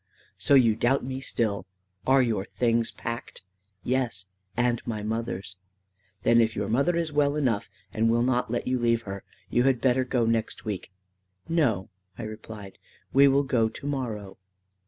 [0.39, 1.67] "So, you doubt me still?
[2.07, 3.43] Are your things packed?'
[3.83, 4.25] "Yes,
[4.57, 5.57] and my mother's."
[6.23, 9.61] "Then if your mother is well enough, and will not let you leave her, you
[9.65, 10.91] had better go next week."
[11.47, 12.79] "No," I replied,
[13.13, 14.39] "we will go to morrow."